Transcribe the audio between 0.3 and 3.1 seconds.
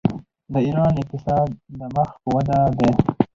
د ایران اقتصاد مخ په وده دی.